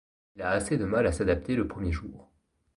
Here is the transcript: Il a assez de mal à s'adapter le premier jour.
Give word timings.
Il 0.35 0.41
a 0.41 0.49
assez 0.49 0.79
de 0.79 0.85
mal 0.85 1.05
à 1.05 1.11
s'adapter 1.11 1.55
le 1.55 1.67
premier 1.67 1.91
jour. 1.91 2.31